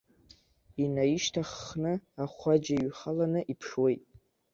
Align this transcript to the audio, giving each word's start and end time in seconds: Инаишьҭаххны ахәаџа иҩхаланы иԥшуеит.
Инаишьҭаххны 0.83 1.93
ахәаџа 2.23 2.75
иҩхаланы 2.77 3.41
иԥшуеит. 3.53 4.01